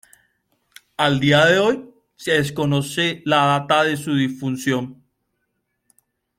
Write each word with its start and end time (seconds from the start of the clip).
A 0.97 1.11
día 1.11 1.45
de 1.45 1.59
hoy, 1.59 1.93
se 2.15 2.31
desconoce 2.31 3.21
la 3.23 3.45
data 3.45 3.83
de 3.83 3.97
su 3.97 4.15
defunción. 4.15 5.03